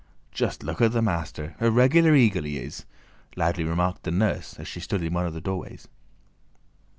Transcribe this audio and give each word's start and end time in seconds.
"Just 0.31 0.63
look 0.63 0.81
at 0.81 0.93
the 0.93 1.01
master! 1.03 1.55
A 1.59 1.69
regular 1.69 2.15
eagle 2.15 2.41
he 2.41 2.57
is!" 2.57 2.85
loudly 3.35 3.63
remarked 3.65 4.01
the 4.01 4.09
nurse, 4.09 4.57
as 4.57 4.67
she 4.67 4.79
stood 4.79 5.03
in 5.03 5.13
one 5.13 5.27
of 5.27 5.33
the 5.35 5.41
doorways. 5.41 5.87